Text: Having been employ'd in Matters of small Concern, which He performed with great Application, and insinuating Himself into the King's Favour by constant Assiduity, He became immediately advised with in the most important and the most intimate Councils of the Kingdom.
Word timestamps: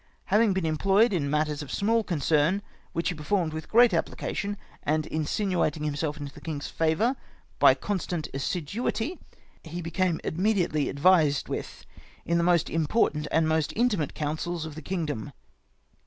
Having 0.33 0.53
been 0.53 0.65
employ'd 0.65 1.13
in 1.13 1.29
Matters 1.29 1.61
of 1.61 1.71
small 1.71 2.03
Concern, 2.03 2.63
which 2.91 3.09
He 3.09 3.13
performed 3.13 3.53
with 3.53 3.69
great 3.69 3.93
Application, 3.93 4.57
and 4.81 5.05
insinuating 5.05 5.83
Himself 5.83 6.17
into 6.17 6.33
the 6.33 6.41
King's 6.41 6.65
Favour 6.67 7.15
by 7.59 7.75
constant 7.75 8.27
Assiduity, 8.33 9.19
He 9.63 9.79
became 9.79 10.19
immediately 10.23 10.89
advised 10.89 11.49
with 11.49 11.85
in 12.25 12.39
the 12.39 12.43
most 12.43 12.67
important 12.67 13.27
and 13.29 13.45
the 13.45 13.49
most 13.49 13.73
intimate 13.75 14.15
Councils 14.15 14.65
of 14.65 14.73
the 14.73 14.81
Kingdom. 14.81 15.33